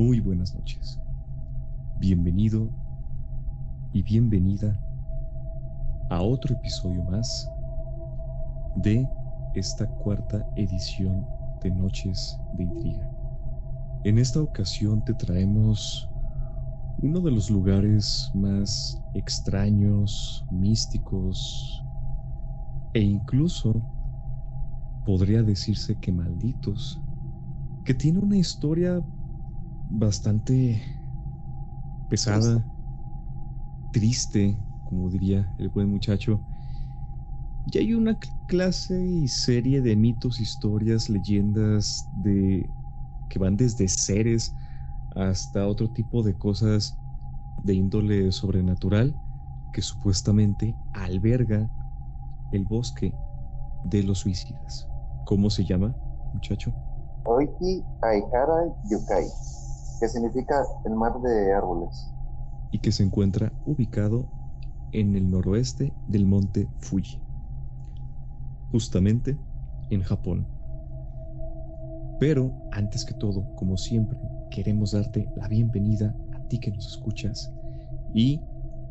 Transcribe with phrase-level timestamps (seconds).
[0.00, 0.98] Muy buenas noches.
[1.98, 2.70] Bienvenido
[3.92, 4.80] y bienvenida
[6.08, 7.46] a otro episodio más
[8.76, 9.06] de
[9.54, 11.26] esta cuarta edición
[11.62, 13.10] de Noches de Intriga.
[14.04, 16.08] En esta ocasión te traemos
[17.02, 21.84] uno de los lugares más extraños, místicos
[22.94, 23.74] e incluso
[25.04, 26.98] podría decirse que malditos,
[27.84, 29.04] que tiene una historia
[29.90, 30.82] bastante
[32.08, 32.66] pesada,
[33.90, 36.44] triste, como diría el buen muchacho.
[37.64, 42.74] Y hay una clase y serie de mitos, historias, leyendas de
[43.28, 44.56] que van desde seres
[45.10, 47.00] hasta otro tipo de cosas
[47.56, 49.20] de índole sobrenatural
[49.72, 51.70] que supuestamente alberga
[52.52, 53.18] el bosque
[53.82, 54.90] de los suicidas.
[55.24, 55.96] ¿Cómo se llama,
[56.32, 56.74] muchacho?
[57.34, 57.72] Oiki
[58.08, 58.58] Aihara
[58.90, 59.26] Yukai,
[60.00, 62.10] que significa el mar de árboles.
[62.72, 64.26] Y que se encuentra ubicado
[64.92, 67.20] en el noroeste del monte Fuji,
[68.72, 69.38] justamente
[69.90, 70.46] en Japón.
[72.18, 74.18] Pero antes que todo, como siempre,
[74.50, 77.52] queremos darte la bienvenida a ti que nos escuchas
[78.14, 78.40] y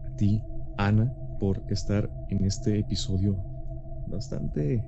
[0.06, 0.42] a ti,
[0.78, 3.38] Ana, por estar en este episodio
[4.08, 4.84] bastante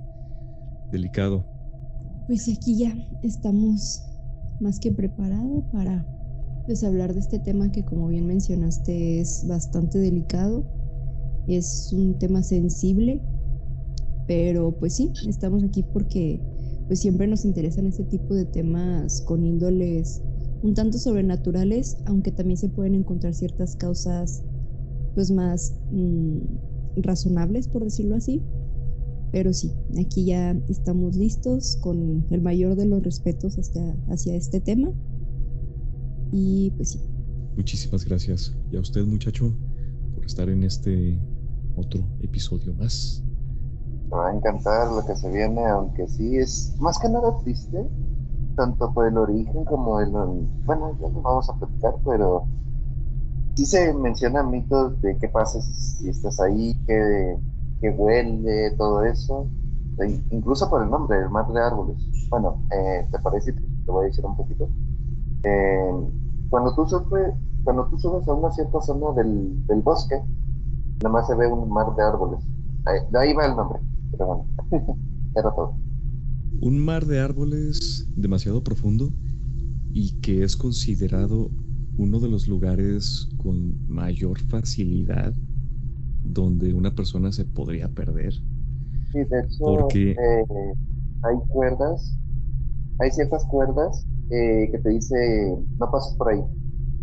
[0.90, 1.44] delicado.
[2.26, 4.11] Pues aquí ya estamos
[4.62, 6.06] más que preparados para
[6.66, 10.64] pues, hablar de este tema que como bien mencionaste es bastante delicado,
[11.46, 13.20] es un tema sensible,
[14.26, 16.40] pero pues sí, estamos aquí porque
[16.86, 20.22] pues siempre nos interesan este tipo de temas con índoles
[20.62, 24.42] un tanto sobrenaturales, aunque también se pueden encontrar ciertas causas
[25.14, 26.38] pues más mm,
[27.02, 28.42] razonables, por decirlo así.
[29.32, 34.60] Pero sí, aquí ya estamos listos con el mayor de los respetos hacia, hacia este
[34.60, 34.92] tema.
[36.30, 37.00] Y pues sí.
[37.56, 38.54] Muchísimas gracias.
[38.70, 39.54] Y a usted, muchacho,
[40.14, 41.18] por estar en este
[41.76, 43.24] otro episodio más.
[44.10, 47.88] Me va a encantar lo que se viene, aunque sí es más que nada triste,
[48.56, 50.10] tanto por el origen como el...
[50.64, 52.46] Bueno, ya lo vamos a platicar, pero
[53.54, 57.38] sí se mencionan mitos de qué pasa si estás ahí, qué
[57.82, 59.50] que huele, todo eso.
[59.98, 61.96] E incluso por el nombre, el mar de árboles.
[62.30, 63.52] Bueno, eh, ¿te parece?
[63.52, 64.70] Te voy a decir un poquito.
[65.42, 65.90] Eh,
[66.48, 67.34] cuando, tú subes,
[67.64, 70.14] cuando tú subes a una cierta zona del, del bosque,
[71.02, 72.40] nada más se ve un mar de árboles.
[73.10, 73.80] de ahí va el nombre,
[74.12, 74.46] pero bueno,
[75.34, 75.74] era todo.
[76.60, 79.10] Un mar de árboles demasiado profundo
[79.92, 81.50] y que es considerado
[81.98, 85.34] uno de los lugares con mayor facilidad
[86.22, 88.32] donde una persona se podría perder.
[89.12, 90.10] Sí, de hecho, porque...
[90.12, 90.74] Eh,
[91.22, 92.18] hay cuerdas,
[92.98, 96.40] hay ciertas cuerdas eh, que te dice no pases por ahí.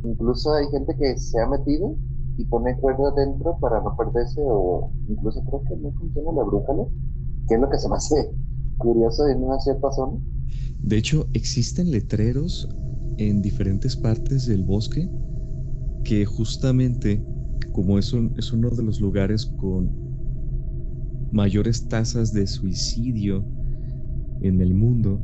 [0.04, 1.96] Incluso hay gente que se ha metido
[2.38, 6.86] y pone cuerdas dentro para no perderse o incluso creo que no funciona la brújula,
[7.48, 8.16] que es lo que se me hace
[8.78, 10.20] curioso en una cierta zona.
[10.82, 12.70] De hecho, existen letreros
[13.18, 15.10] en diferentes partes del bosque
[16.04, 17.24] que justamente
[17.72, 19.90] como es, es uno de los lugares con
[21.32, 23.46] mayores tasas de suicidio
[24.42, 25.22] en el mundo,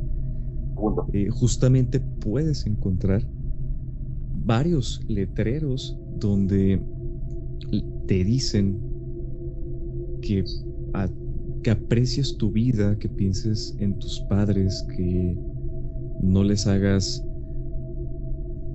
[1.12, 3.26] eh, justamente puedes encontrar
[4.44, 6.80] varios letreros donde
[8.06, 8.78] te dicen
[10.20, 10.44] que,
[11.62, 15.36] que aprecies tu vida, que pienses en tus padres, que
[16.22, 17.24] no les hagas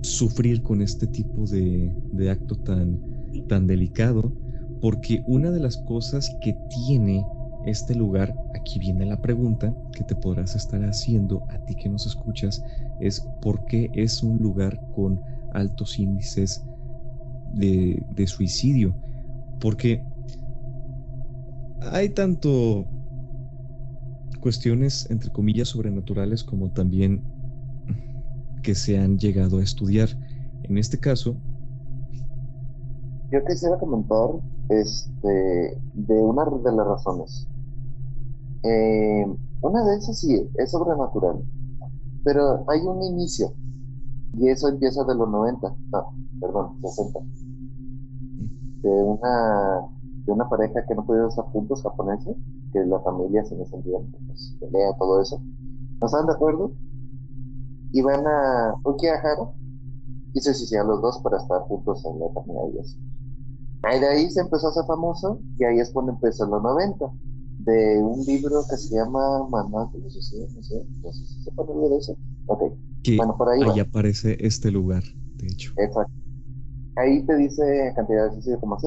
[0.02, 3.11] sufrir con este tipo de, de acto tan
[3.48, 4.34] tan delicado
[4.82, 7.24] porque una de las cosas que tiene
[7.66, 12.08] este lugar, aquí viene la pregunta que te podrás estar haciendo a ti que nos
[12.08, 12.64] escuchas,
[13.00, 15.22] es por qué es un lugar con
[15.54, 16.64] altos índices
[17.54, 18.96] de, de suicidio.
[19.60, 20.04] Porque
[21.92, 22.88] hay tanto
[24.40, 27.22] cuestiones, entre comillas, sobrenaturales como también
[28.64, 30.10] que se han llegado a estudiar.
[30.64, 31.38] En este caso,
[33.32, 34.30] yo quisiera comentar
[34.70, 37.48] este, de una de las razones.
[38.64, 39.26] Eh,
[39.62, 41.44] una de esas sí es sobrenatural,
[42.24, 43.54] pero hay un inicio
[44.38, 47.20] y eso empieza de los 90, no, perdón, 60.
[48.82, 49.82] De una,
[50.26, 52.36] de una pareja que no podía estar juntos japoneses,
[52.74, 55.42] que la familia se les tiempo, pues, pelea, todo eso.
[56.00, 56.74] ¿No están de acuerdo?
[57.92, 59.52] Y van a Okihara
[60.34, 62.64] y se suicidan los dos para estar juntos en la eternidad
[63.84, 67.06] de ahí se empezó a hacer famoso y ahí es cuando empezó en los 90
[67.64, 70.48] de un libro que se llama Manual de no sé,
[71.04, 72.16] no sé si se puede de eso,
[72.48, 72.62] Ok.
[73.04, 73.74] Que Bueno, por ahí va.
[73.74, 75.04] ahí aparece este lugar,
[75.36, 75.74] de hecho.
[75.78, 76.12] Exacto.
[76.98, 78.78] Ahí te dice cantidad de suicidio como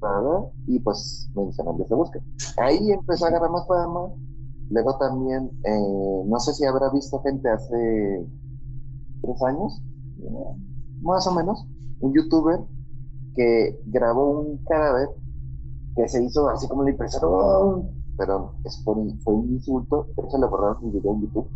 [0.00, 2.18] bla, y pues mencionan ese bosque.
[2.58, 4.10] Ahí empezó a agarrar más fama.
[4.70, 8.26] Luego también, eh, no sé si habrá visto gente hace
[9.22, 9.80] tres años,
[11.02, 11.66] más o menos,
[12.00, 12.58] un youtuber
[13.36, 15.08] que grabó un cadáver
[15.94, 17.84] que se hizo así como la impresora, ¡oh!
[18.18, 21.48] pero es por, fue un insulto, por eso le borraron el video en YouTube.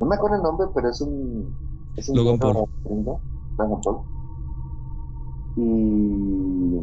[0.00, 1.54] No me acuerdo el nombre, pero es un...
[1.96, 2.66] Es un Logan Paul.
[2.84, 3.20] gringo,
[3.58, 3.98] Logan Paul.
[5.56, 6.80] Y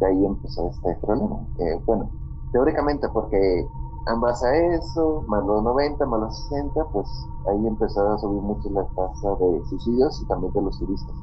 [0.00, 1.46] de ahí empezó este problema.
[1.58, 2.10] Eh, bueno,
[2.52, 3.66] teóricamente porque
[4.06, 7.06] en base a eso, más los 90, más los 60, pues
[7.48, 11.14] ahí empezó a subir mucho la tasa de suicidios y también de los turistas.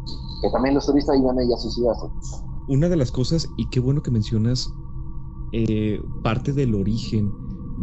[0.41, 2.07] Que también los turistas iban ahí a suicidarse.
[2.67, 4.73] Una de las cosas, y qué bueno que mencionas
[5.51, 7.31] eh, parte del origen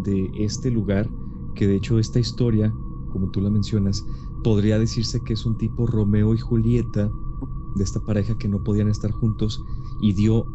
[0.02, 1.08] de este lugar,
[1.54, 2.72] que de hecho esta historia,
[3.12, 4.04] como tú la mencionas,
[4.42, 7.10] podría decirse que es un tipo Romeo y Julieta
[7.76, 9.62] de esta pareja que no podían estar juntos
[10.00, 10.46] y dio,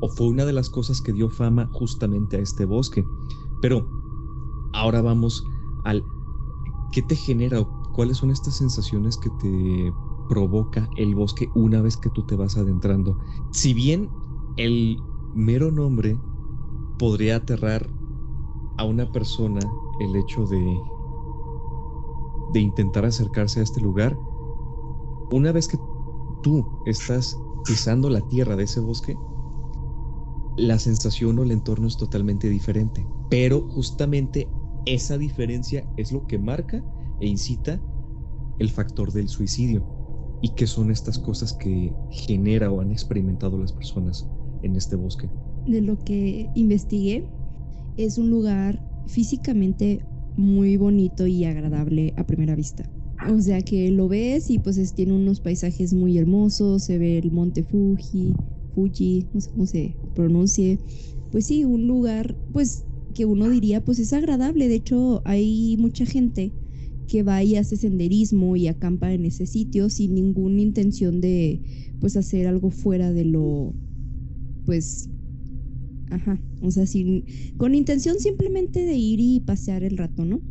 [0.00, 3.04] o fue una de las cosas que dio fama justamente a este bosque.
[3.60, 3.86] Pero
[4.72, 5.42] ahora vamos
[5.84, 6.04] al,
[6.92, 9.92] ¿qué te genera o cuáles son estas sensaciones que te
[10.28, 13.16] provoca el bosque una vez que tú te vas adentrando?
[13.52, 14.08] Si bien
[14.56, 14.98] el
[15.34, 16.18] mero nombre
[16.98, 17.88] podría aterrar
[18.76, 19.60] a una persona
[20.00, 20.80] el hecho de
[22.52, 24.16] de intentar acercarse a este lugar,
[25.30, 25.78] una vez que
[26.42, 29.16] tú estás pisando la tierra de ese bosque,
[30.56, 33.06] la sensación o el entorno es totalmente diferente.
[33.28, 34.54] Pero justamente
[34.84, 36.84] esa diferencia es lo que marca
[37.20, 37.84] e incita
[38.58, 39.88] el factor del suicidio.
[40.40, 44.30] ¿Y qué son estas cosas que genera o han experimentado las personas
[44.62, 45.32] en este bosque?
[45.64, 47.32] De lo que investigué,
[47.96, 52.90] es un lugar físicamente muy bonito y agradable a primera vista.
[53.30, 57.18] O sea que lo ves y pues es- tiene unos paisajes muy hermosos, se ve
[57.18, 58.34] el monte Fuji,
[58.74, 60.80] Fuji, no sé cómo se pronuncie.
[61.30, 62.87] Pues sí, un lugar pues
[63.18, 64.68] que uno diría pues es agradable.
[64.68, 66.54] De hecho hay mucha gente
[67.08, 71.60] que va y hace senderismo y acampa en ese sitio sin ninguna intención de
[71.98, 73.74] pues hacer algo fuera de lo
[74.64, 75.10] pues
[76.10, 77.24] ajá, o sea, sin
[77.56, 80.42] con intención simplemente de ir y pasear el rato, ¿no?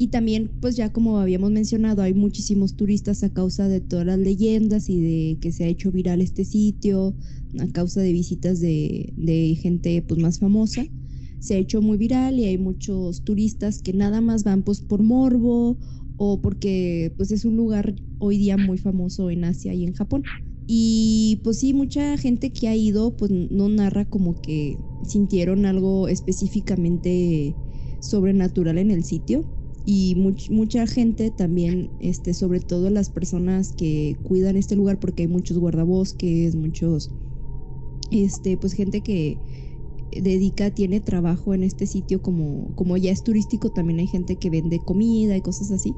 [0.00, 4.18] Y también, pues ya como habíamos mencionado, hay muchísimos turistas a causa de todas las
[4.18, 7.16] leyendas y de que se ha hecho viral este sitio,
[7.58, 10.88] a causa de visitas de, de gente pues más famosa.
[11.38, 15.02] Se ha hecho muy viral y hay muchos turistas que nada más van pues por
[15.02, 15.78] morbo
[16.16, 20.24] o porque pues es un lugar hoy día muy famoso en Asia y en Japón.
[20.66, 26.08] Y pues sí, mucha gente que ha ido pues no narra como que sintieron algo
[26.08, 27.58] específicamente
[28.00, 29.48] sobrenatural en el sitio
[29.84, 35.22] y much- mucha gente también, este, sobre todo las personas que cuidan este lugar porque
[35.22, 37.14] hay muchos guardabosques, muchos,
[38.10, 39.42] este, pues gente que
[40.12, 44.50] dedica, tiene trabajo en este sitio como, como ya es turístico, también hay gente que
[44.50, 45.94] vende comida y cosas así.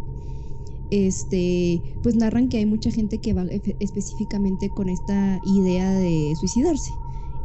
[0.91, 3.47] Este, pues narran que hay mucha gente que va
[3.79, 6.91] específicamente con esta idea de suicidarse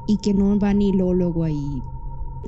[0.08, 1.82] y que no van y luego, luego ahí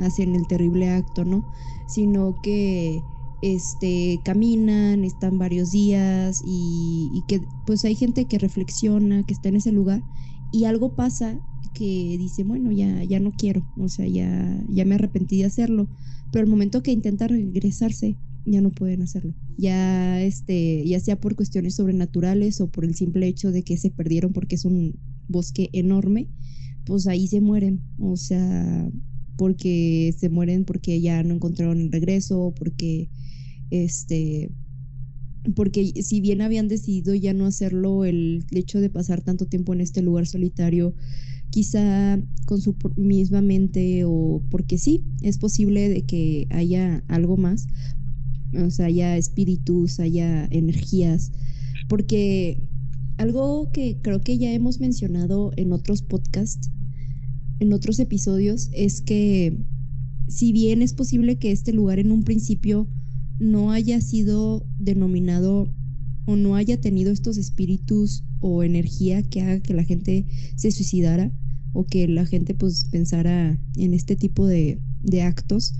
[0.01, 1.45] hacen el terrible acto, ¿no?
[1.87, 3.01] Sino que
[3.41, 9.49] este, caminan, están varios días y, y que pues hay gente que reflexiona, que está
[9.49, 10.03] en ese lugar
[10.51, 11.39] y algo pasa
[11.77, 15.87] que dice, bueno, ya, ya no quiero, o sea, ya, ya me arrepentí de hacerlo,
[16.31, 18.15] pero el momento que intenta regresarse,
[18.45, 19.33] ya no pueden hacerlo.
[19.57, 23.91] Ya, este, ya sea por cuestiones sobrenaturales o por el simple hecho de que se
[23.91, 24.95] perdieron porque es un
[25.27, 26.27] bosque enorme,
[26.85, 28.89] pues ahí se mueren, o sea,
[29.35, 33.09] porque se mueren porque ya no encontraron el regreso, porque
[33.69, 34.49] este
[35.55, 39.81] porque si bien habían decidido ya no hacerlo, el hecho de pasar tanto tiempo en
[39.81, 40.93] este lugar solitario,
[41.49, 47.67] quizá con su misma mente o porque sí, es posible de que haya algo más,
[48.53, 51.31] o sea, haya espíritus, haya energías,
[51.87, 52.61] porque
[53.17, 56.69] algo que creo que ya hemos mencionado en otros podcasts,
[57.59, 59.57] en otros episodios, es que
[60.27, 62.87] si bien es posible que este lugar en un principio
[63.39, 65.73] no haya sido denominado
[66.25, 70.25] o no haya tenido estos espíritus o energía que haga que la gente
[70.55, 71.31] se suicidara
[71.73, 75.73] o que la gente pues pensara en este tipo de, de actos,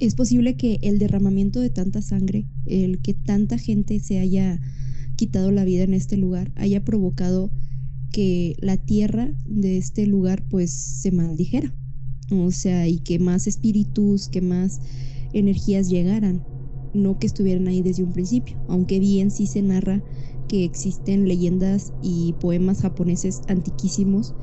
[0.00, 4.60] es posible que el derramamiento de tanta sangre, el que tanta gente se haya
[5.16, 7.50] quitado la vida en este lugar, haya provocado
[8.12, 11.74] que la tierra de este lugar pues se maldijera.
[12.30, 14.80] O sea, y que más espíritus, que más
[15.32, 16.44] energías llegaran.
[16.94, 20.02] no que estuvieran ahí desde un principio, aunque bien sí se narra
[20.48, 24.36] que existen leyendas y poemas japoneses antiquísimos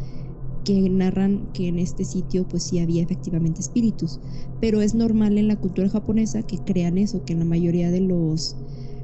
[0.63, 4.21] que narran que en este sitio pues sí había efectivamente espíritus,
[4.59, 8.01] pero es normal en la cultura japonesa que crean eso, que en la mayoría de
[8.01, 8.57] los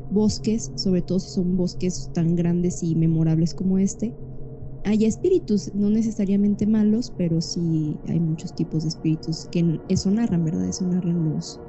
[0.09, 4.17] bosques, sobre todo si son bosques tan grandes y memorables como este,
[4.83, 10.43] haya espíritus, no necesariamente malos, pero sí hay muchos tipos de espíritus que eso narran,
[10.43, 10.67] ¿verdad?
[10.67, 11.61] Eso narran los,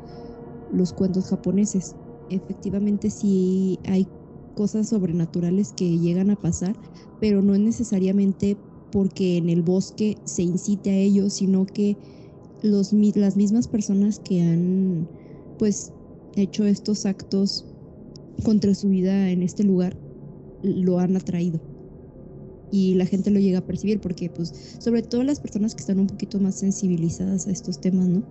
[0.68, 1.96] los cuentos japoneses.
[2.28, 4.12] Efectivamente sí hay
[4.54, 6.76] cosas sobrenaturales que llegan a pasar,
[7.20, 8.56] pero no necesariamente
[8.90, 11.96] porque en el bosque se incite a ello, sino que
[12.62, 15.08] los, las mismas personas que han
[15.58, 15.92] pues
[16.36, 17.64] hecho estos actos
[18.42, 19.96] contra su vida en este lugar
[20.62, 21.60] lo han atraído
[22.72, 26.00] y la gente lo llega a percibir porque pues sobre todo las personas que están
[26.00, 28.22] un poquito más sensibilizadas a estos temas, ¿no?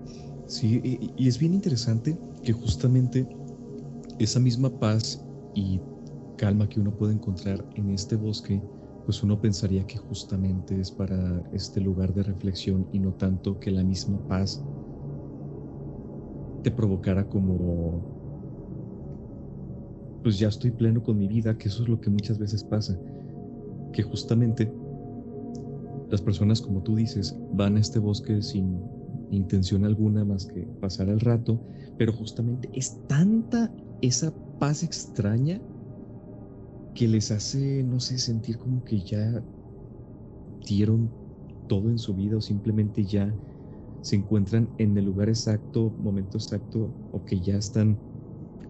[0.47, 0.81] Sí,
[1.15, 3.25] y, es bien interesante que justamente
[4.19, 5.21] esa misma paz
[5.55, 5.79] y
[6.41, 8.59] calma que uno puede encontrar en este bosque,
[9.05, 13.69] pues uno pensaría que justamente es para este lugar de reflexión y no tanto que
[13.69, 14.59] la misma paz
[16.63, 18.01] te provocara como,
[20.23, 22.99] pues ya estoy pleno con mi vida, que eso es lo que muchas veces pasa
[23.93, 24.73] que justamente
[26.09, 28.81] las personas, como tú dices, van a este bosque sin
[29.29, 31.61] intención alguna más que pasar el rato,
[31.99, 33.71] pero justamente es tanta
[34.01, 35.61] esa paz extraña
[36.93, 39.43] que les hace, no sé, sentir como que ya
[40.67, 41.09] dieron
[41.67, 43.33] todo en su vida o simplemente ya
[44.01, 47.97] se encuentran en el lugar exacto, momento exacto o que ya están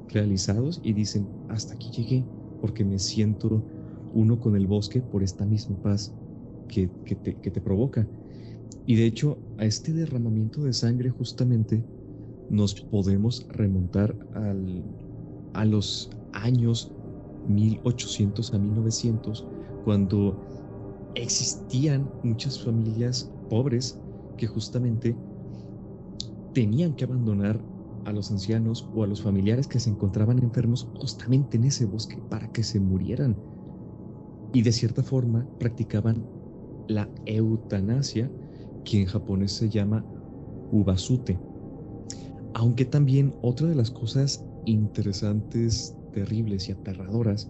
[0.09, 2.23] realizados y dicen, hasta aquí llegué
[2.59, 3.63] porque me siento
[4.13, 6.13] uno con el bosque por esta misma paz
[6.67, 8.07] que, te, provoca.
[8.85, 11.83] Y de hecho, a este derramamiento de sangre justamente
[12.49, 14.83] nos podemos remontar al,
[15.53, 16.91] a los años
[17.47, 19.47] 1800 a 1900,
[19.83, 20.37] cuando
[21.15, 23.99] existían muchas familias pobres
[24.37, 25.15] que justamente
[26.53, 27.59] tenían que abandonar
[28.05, 32.17] a los ancianos o a los familiares que se encontraban enfermos justamente en ese bosque
[32.29, 33.37] para que se murieran
[34.53, 36.25] y de cierta forma practicaban
[36.87, 38.29] la eutanasia,
[38.83, 40.03] que en japonés se llama
[40.71, 41.39] ubasute.
[42.53, 47.49] Aunque también otra de las cosas interesantes, terribles y aterradoras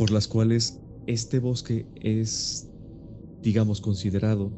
[0.00, 2.70] por las cuales este bosque es,
[3.42, 4.50] digamos, considerado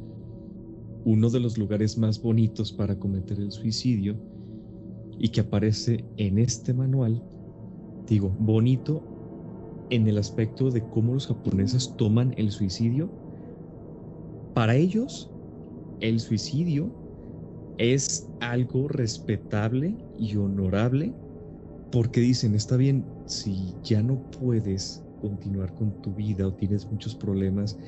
[1.05, 4.17] uno de los lugares más bonitos para cometer el suicidio
[5.19, 7.23] y que aparece en este manual,
[8.07, 9.03] digo, bonito
[9.91, 13.11] en el aspecto de cómo los japoneses toman el suicidio.
[14.55, 15.29] Para ellos,
[16.01, 16.91] el suicidio
[17.79, 21.13] es algo respetable y honorable
[21.93, 27.15] porque dicen, está bien, si ya no puedes continuar con tu vida o tienes muchos
[27.15, 27.79] problemas,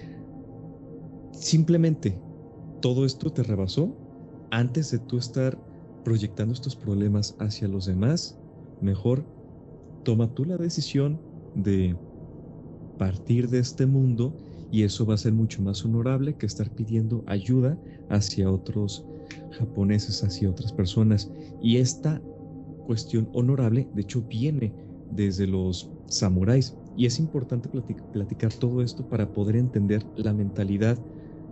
[1.33, 2.21] simplemente
[2.81, 3.97] todo esto te rebasó
[4.51, 5.59] antes de tú estar
[6.05, 8.39] proyectando estos problemas hacia los demás,
[8.83, 9.25] mejor
[10.05, 11.19] toma tú la decisión
[11.55, 11.97] de
[12.99, 14.37] partir de este mundo
[14.71, 17.79] y eso va a ser mucho más honorable que estar pidiendo ayuda
[18.11, 19.07] hacia otros
[19.53, 21.31] japoneses, hacia otras personas.
[21.63, 22.21] Y esta
[22.85, 24.73] cuestión honorable, de hecho, viene
[25.11, 26.77] desde los samuráis.
[26.97, 27.69] Y es importante
[28.13, 30.99] platicar todo esto para poder entender la mentalidad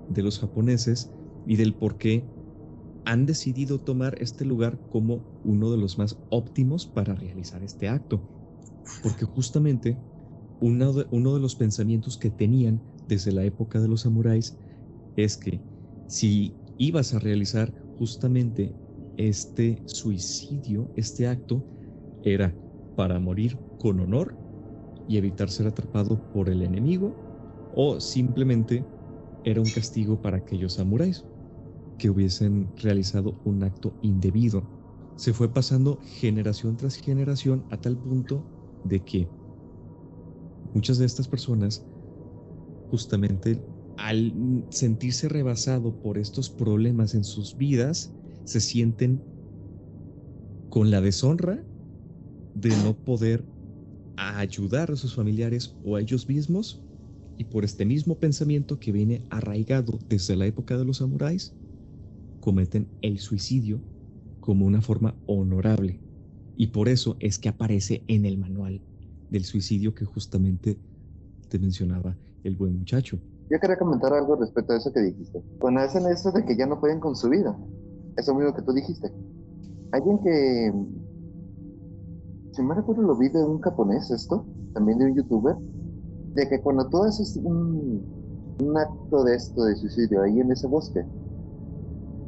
[0.09, 1.11] de los japoneses
[1.47, 2.25] y del por qué
[3.05, 8.23] han decidido tomar este lugar como uno de los más óptimos para realizar este acto.
[9.03, 9.97] Porque justamente
[10.61, 14.57] uno de, uno de los pensamientos que tenían desde la época de los samuráis
[15.17, 15.61] es que
[16.07, 18.77] si ibas a realizar justamente
[19.17, 21.65] este suicidio, este acto,
[22.23, 22.57] era
[22.97, 24.37] para morir con honor
[25.09, 27.15] y evitar ser atrapado por el enemigo
[27.75, 28.85] o simplemente
[29.45, 31.25] era un castigo para aquellos samuráis
[31.99, 34.63] que hubiesen realizado un acto indebido.
[35.17, 38.45] Se fue pasando generación tras generación a tal punto
[38.85, 39.29] de que
[40.75, 41.87] muchas de estas personas
[42.91, 43.65] justamente
[43.97, 49.23] al sentirse rebasado por estos problemas en sus vidas, se sienten
[50.69, 51.65] con la deshonra
[52.55, 53.45] de no poder
[54.17, 56.83] ayudar a sus familiares o a ellos mismos
[57.39, 61.55] y por este mismo pensamiento que viene arraigado desde la época de los samuráis,
[62.41, 63.81] cometen el suicidio
[64.41, 66.01] como una forma honorable.
[66.57, 68.83] Y por eso es que aparece en el manual
[69.31, 70.79] del suicidio que justamente
[71.49, 73.19] te mencionaba el buen muchacho.
[73.51, 75.43] Yo quería comentar algo respecto a eso que dijiste.
[75.59, 77.57] Cuando hacen eso de que ya no pueden con su vida,
[78.17, 79.13] eso mismo que tú dijiste.
[79.93, 80.73] Alguien que
[82.53, 85.57] si me recuerdo, lo vi de un japonés esto, también de un youtuber,
[86.35, 88.21] de que cuando tú haces un,
[88.77, 91.05] acto de esto de suicidio ahí en ese bosque,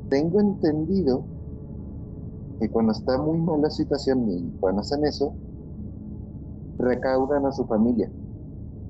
[0.09, 1.25] tengo entendido
[2.59, 5.35] que cuando está muy mal la situación y cuando hacen eso,
[6.79, 8.11] recaudan a su familia.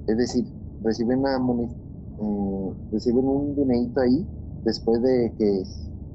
[0.07, 0.47] Es decir,
[0.83, 4.27] reciben, una, eh, reciben un dinerito ahí
[4.65, 5.65] después de que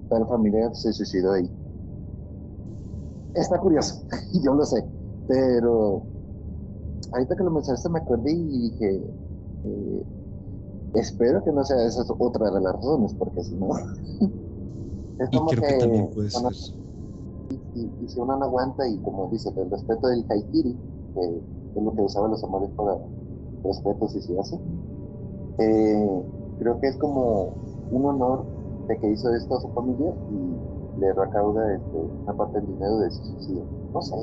[0.09, 1.49] tal familiar se suicidó ahí.
[3.35, 4.03] Está curioso,
[4.43, 4.83] yo lo sé,
[5.27, 6.03] pero
[7.11, 9.03] ahorita que lo mencionaste me acordé y dije,
[9.65, 10.03] eh,
[10.95, 13.69] espero que no sea esa otra de las razones, porque si no...
[15.19, 16.09] es como que,
[17.75, 20.77] Y, si uno no aguanta y como dice, el respeto del haikiri,
[21.13, 21.41] que
[21.75, 22.97] es lo que usaban los amores para
[23.63, 24.59] respeto si se hace,
[25.59, 26.23] eh,
[26.59, 27.53] creo que es como
[27.91, 28.58] un honor
[28.89, 32.97] de que hizo esto a su familia y le recauda este, una parte del dinero
[32.99, 33.63] de su suicidio.
[33.93, 34.15] No sé,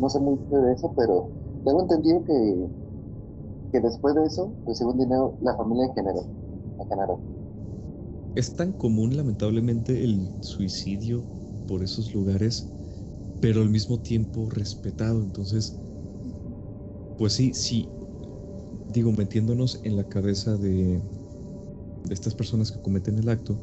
[0.00, 1.28] no, sé mucho de eso, pero
[1.64, 2.68] tengo entendido que,
[3.72, 6.24] que después de eso recibe un dinero la familia en general.
[6.80, 7.16] En general.
[8.34, 11.22] Es tan común, lamentablemente, el suicidio
[11.66, 12.66] por esos lugares,
[13.40, 15.20] pero al mismo tiempo respetado.
[15.20, 15.78] Entonces,
[17.18, 17.88] pues sí, sí,
[18.92, 21.02] digo, metiéndonos en la cabeza de,
[22.04, 23.56] de estas personas que cometen el acto,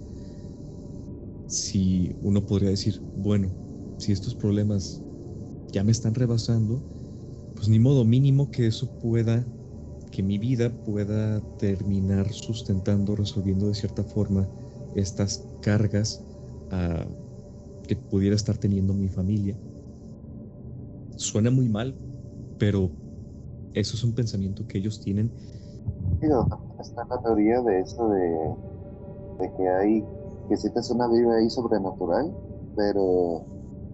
[1.48, 3.50] si uno podría decir, bueno,
[3.98, 5.02] si estos problemas
[5.72, 6.82] ya me están rebasando,
[7.56, 9.46] pues ni modo mínimo que eso pueda,
[10.12, 14.48] que mi vida pueda terminar sustentando, resolviendo de cierta forma
[14.96, 16.24] estas cargas
[16.72, 17.06] ah,
[17.88, 19.56] que pudiera estar teniendo mi familia.
[21.18, 21.96] Suena muy mal,
[22.58, 22.92] pero
[23.74, 25.32] eso es un pensamiento que ellos tienen.
[26.86, 28.56] Está la teoría de eso de,
[29.40, 30.06] de que hay,
[30.50, 32.34] que si te una vida ahí sobrenatural,
[32.76, 33.46] pero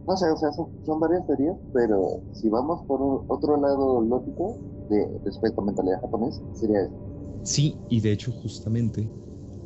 [0.08, 4.58] no sé, o sea, son, varias teorías, pero si vamos por otro lado lógico
[4.90, 6.94] de respecto a mentalidad japonesa, sería eso.
[7.44, 9.10] Sí, y de hecho justamente,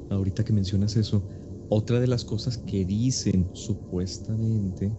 [0.09, 1.23] ahorita que mencionas eso,
[1.69, 4.91] otra de las cosas que dicen supuestamente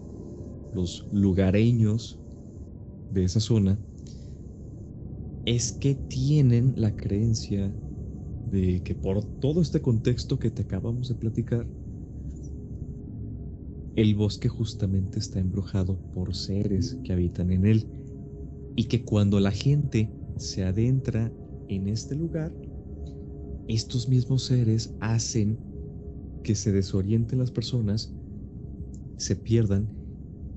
[0.73, 2.19] los lugareños
[3.09, 3.79] de esa zona
[5.45, 7.73] es que tienen la creencia
[8.51, 11.67] de que por todo este contexto que te acabamos de platicar,
[13.95, 17.87] el bosque justamente está embrujado por seres que habitan en él
[18.75, 21.31] y que cuando la gente se adentra
[21.67, 22.53] en este lugar,
[23.67, 25.57] estos mismos seres hacen
[26.43, 28.13] que se desorienten las personas,
[29.17, 29.89] se pierdan,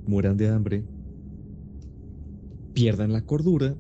[0.07, 0.85] mueran de hambre,
[2.75, 3.75] pierdan la cordura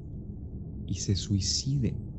[0.87, 2.10] y se suiciden.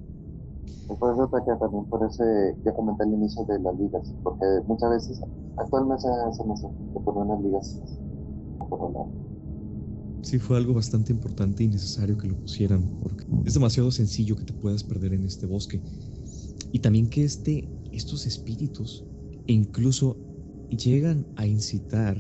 [0.99, 4.89] Por eso que también por ese, ya comenté al inicio de las ligas, porque muchas
[4.91, 5.21] veces
[5.58, 6.43] actualmente se
[6.93, 7.82] se ponen unas ligas
[10.23, 14.45] Sí, fue algo bastante importante y necesario que lo pusieran, porque es demasiado sencillo que
[14.45, 15.84] te puedas perder en este bosque.
[16.71, 19.08] Y también que este, estos espíritus
[19.47, 20.21] incluso
[20.69, 22.17] llegan a incitar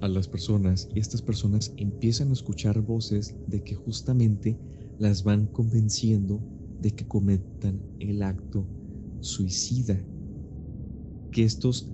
[0.00, 4.60] a las personas y estas personas empiezan a escuchar voces de que justamente
[4.96, 6.44] las van convenciendo
[6.80, 8.66] de que cometan el acto
[9.20, 9.98] suicida.
[11.30, 11.90] Que estos,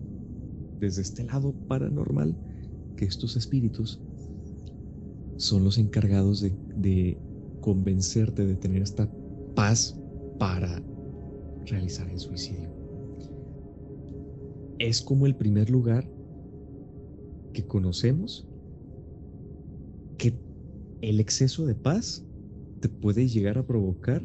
[0.80, 2.36] desde este lado paranormal,
[2.96, 4.00] que estos espíritus
[5.36, 7.18] son los encargados de, de
[7.60, 9.10] convencerte de tener esta
[9.54, 9.98] paz
[10.38, 10.82] para
[11.66, 12.70] realizar el suicidio.
[14.78, 16.08] Es como el primer lugar
[17.52, 18.46] que conocemos
[20.18, 20.34] que
[21.00, 22.24] el exceso de paz
[22.80, 24.22] te puede llegar a provocar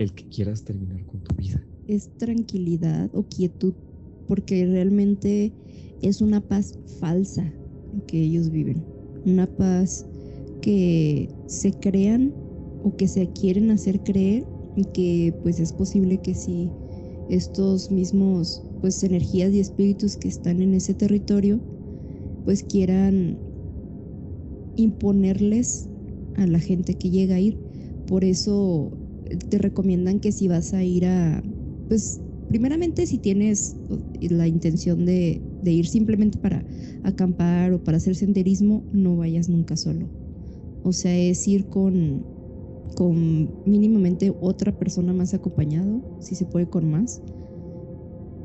[0.00, 1.62] el que quieras terminar con tu vida.
[1.86, 3.74] Es tranquilidad o quietud,
[4.26, 5.52] porque realmente
[6.00, 7.52] es una paz falsa
[8.06, 8.82] que ellos viven.
[9.26, 10.06] Una paz
[10.62, 12.32] que se crean
[12.82, 16.70] o que se quieren hacer creer y que pues es posible que si
[17.28, 21.60] estos mismos pues energías y espíritus que están en ese territorio
[22.44, 23.38] pues quieran
[24.76, 25.88] imponerles
[26.36, 27.58] a la gente que llega a ir.
[28.06, 28.90] Por eso
[29.48, 31.42] te recomiendan que si vas a ir a,
[31.88, 33.76] pues primeramente si tienes
[34.20, 36.64] la intención de, ir simplemente para
[37.04, 40.08] acampar o para hacer senderismo, no vayas nunca solo.
[40.82, 42.24] O sea, es ir con,
[42.96, 47.20] con mínimamente otra persona más acompañado, si se puede con más.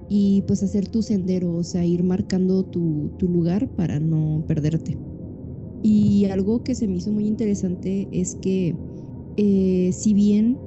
[0.08, 4.98] Y pues hacer tu sendero, o sea, ir marcando tu, tu lugar para no perderte.
[5.82, 8.76] Y algo que se me hizo muy interesante es que
[9.38, 10.58] eh, si bien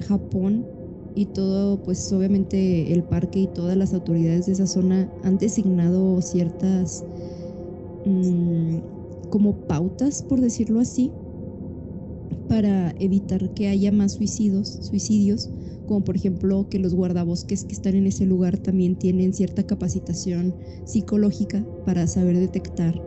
[0.00, 0.66] Japón
[1.14, 6.20] y todo, pues obviamente el parque y todas las autoridades de esa zona han designado
[6.22, 7.04] ciertas
[8.04, 8.78] mm,
[9.30, 11.10] como pautas, por decirlo así,
[12.48, 15.50] para evitar que haya más suicidios, suicidios,
[15.86, 20.56] como por ejemplo que los guardabosques que están en ese lugar también tienen cierta capacitación
[20.84, 23.02] psicológica para saber detectar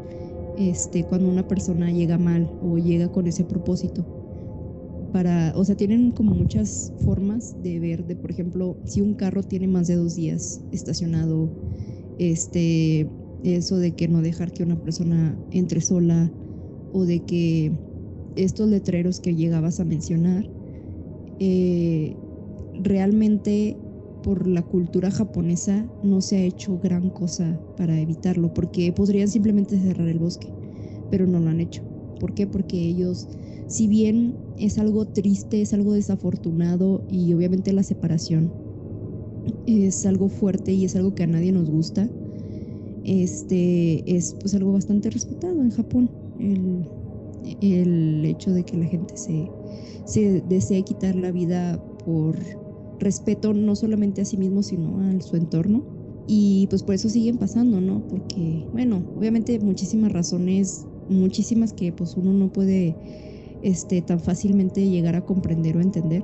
[0.58, 4.15] este, cuando una persona llega mal o llega con ese propósito.
[5.16, 9.44] Para, o sea, tienen como muchas formas de ver, de por ejemplo, si un carro
[9.44, 11.50] tiene más de dos días estacionado,
[12.20, 13.10] este,
[13.42, 16.34] eso de que no dejar que una persona entre sola
[16.92, 17.72] o de que
[18.36, 20.52] estos letreros que llegabas a mencionar,
[21.40, 22.14] eh,
[22.74, 23.78] realmente
[24.22, 29.80] por la cultura japonesa no se ha hecho gran cosa para evitarlo, porque podrían simplemente
[29.80, 30.56] cerrar el bosque,
[31.10, 31.84] pero no lo han hecho.
[32.20, 32.48] ¿Por qué?
[32.48, 33.30] Porque ellos,
[33.68, 38.52] si bien es algo triste, es algo desafortunado y obviamente la separación
[39.66, 42.10] es algo fuerte y es algo que a nadie nos gusta,
[43.04, 46.10] este es pues algo bastante respetado en Japón.
[46.40, 46.88] El,
[47.62, 49.48] el hecho de que la gente se,
[50.06, 52.38] se desee quitar la vida por
[53.00, 55.84] respeto no solamente a sí mismo, sino a su entorno.
[56.28, 58.08] Y pues por eso siguen pasando, ¿no?
[58.08, 62.96] Porque, bueno, obviamente muchísimas razones, muchísimas que pues uno no puede
[63.66, 66.24] este, tan fácilmente llegar a comprender o entender.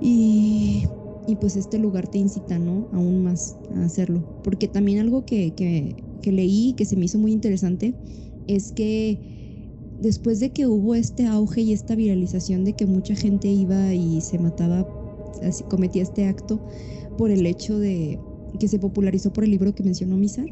[0.00, 0.84] Y,
[1.26, 2.88] y pues este lugar te incita, ¿no?
[2.92, 4.24] Aún más a hacerlo.
[4.42, 7.92] Porque también algo que, que, que leí que se me hizo muy interesante
[8.46, 9.20] es que
[10.00, 14.22] después de que hubo este auge y esta viralización de que mucha gente iba y
[14.22, 14.88] se mataba,
[15.42, 16.58] así cometía este acto
[17.18, 18.18] por el hecho de
[18.58, 20.46] que se popularizó por el libro que mencionó Misar,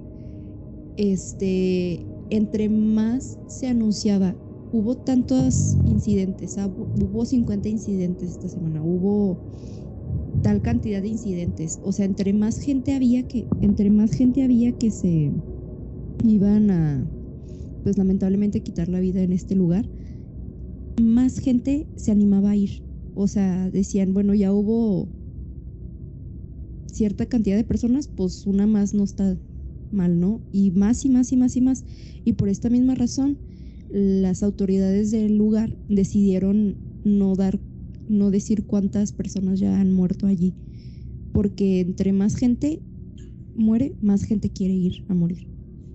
[0.98, 4.34] este, entre más se anunciaba,
[4.72, 9.38] hubo tantos incidentes, ah, hubo 50 incidentes esta semana, hubo
[10.42, 14.72] tal cantidad de incidentes, o sea, entre más gente había que, entre más gente había
[14.72, 15.32] que se
[16.24, 17.06] iban a
[17.86, 19.88] pues lamentablemente quitar la vida en este lugar,
[21.00, 22.82] más gente se animaba a ir.
[23.14, 25.08] O sea, decían, bueno, ya hubo
[26.86, 29.38] cierta cantidad de personas, pues una más no está
[29.92, 30.42] mal, ¿no?
[30.50, 31.84] Y más y más y más y más.
[32.24, 33.38] Y por esta misma razón,
[33.96, 37.58] las autoridades del lugar decidieron no dar,
[38.10, 40.52] no decir cuántas personas ya han muerto allí.
[41.32, 42.82] Porque entre más gente
[43.54, 45.48] muere, más gente quiere ir a morir.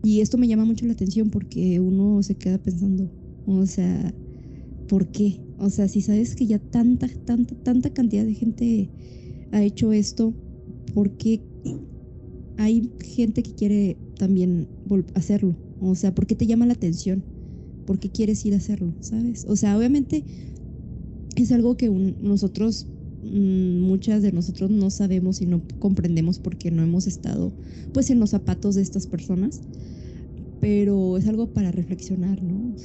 [0.03, 3.07] Y esto me llama mucho la atención porque uno se queda pensando,
[3.45, 4.11] o sea,
[4.87, 5.39] ¿por qué?
[5.59, 8.89] O sea, si sabes que ya tanta, tanta, tanta cantidad de gente
[9.51, 10.33] ha hecho esto,
[10.95, 11.43] ¿por qué
[12.57, 14.67] hay gente que quiere también
[15.13, 15.55] hacerlo?
[15.79, 17.23] O sea, ¿por qué te llama la atención?
[17.85, 18.93] ¿Por qué quieres ir a hacerlo?
[19.01, 19.45] ¿Sabes?
[19.47, 20.23] O sea, obviamente
[21.35, 22.87] es algo que nosotros,
[23.23, 27.51] mm, muchas de nosotros no sabemos y no comprendemos porque no hemos estado
[27.93, 29.61] pues en los zapatos de estas personas
[30.61, 32.75] pero es algo para reflexionar, ¿no?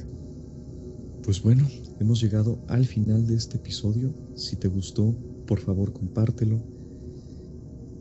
[1.23, 1.67] Pues bueno,
[1.99, 4.13] hemos llegado al final de este episodio.
[4.35, 6.59] Si te gustó, por favor compártelo.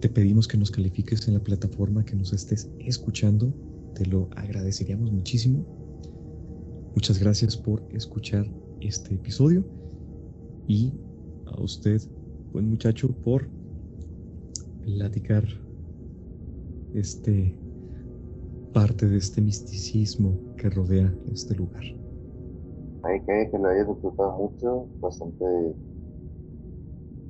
[0.01, 3.53] Te pedimos que nos califiques en la plataforma que nos estés escuchando.
[3.95, 5.86] Te lo agradeceríamos muchísimo.
[6.97, 8.47] Muchas gracias por escuchar
[8.81, 9.63] este episodio
[10.67, 10.95] y
[11.45, 12.01] a usted,
[12.55, 13.47] buen muchacho, por
[14.83, 15.45] platicar
[16.95, 17.55] este
[18.73, 21.83] parte de este misticismo que rodea este lugar.
[23.03, 25.45] Ay, que, que lo hayas disfrutado mucho, bastante...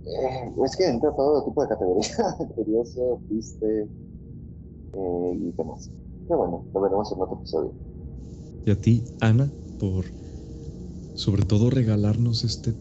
[0.04, 3.82] Eh, es que entra todo tipo de categoría, curioso, triste
[4.92, 5.90] eh, y demás.
[6.28, 7.85] Pero bueno, lo veremos en otro episodio.
[8.66, 9.48] Y a ti, Ana,
[9.78, 10.06] por
[11.14, 12.74] sobre todo regalarnos este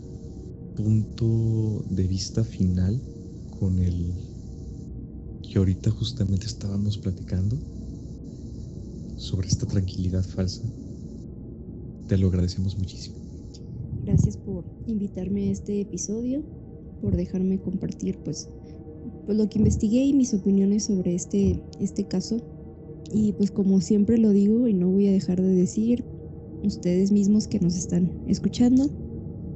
[0.75, 2.99] punto de vista final
[3.59, 4.11] con el
[5.43, 7.55] que ahorita justamente estábamos platicando
[9.15, 10.63] sobre esta tranquilidad falsa.
[12.07, 13.17] Te lo agradecemos muchísimo.
[14.05, 16.41] Gracias por invitarme a este episodio,
[16.99, 18.49] por dejarme compartir pues,
[19.27, 22.54] pues lo que investigué y mis opiniones sobre este, este caso.
[23.13, 26.03] Y pues como siempre lo digo y no voy a dejar de decir,
[26.63, 28.89] ustedes mismos que nos están escuchando,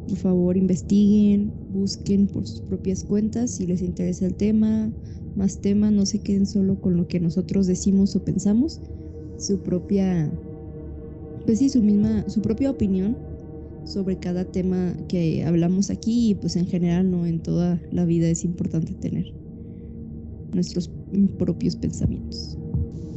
[0.08, 4.92] por favor investiguen, busquen por sus propias cuentas si les interesa el tema,
[5.36, 8.82] más temas, no se queden solo con lo que nosotros decimos o pensamos
[9.38, 10.32] su propia,
[11.46, 13.18] pues sí, su misma, su propia opinión
[13.86, 18.30] sobre cada tema que hablamos aquí y pues en general no en toda la vida
[18.30, 19.34] es importante tener
[20.54, 20.92] nuestros
[21.38, 22.58] propios pensamientos.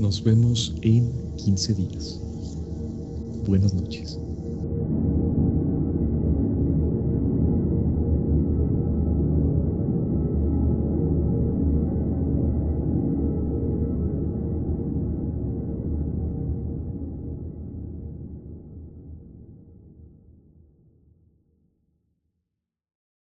[0.03, 2.21] Nos vemos en 15 días.
[3.47, 4.22] Buenas noches.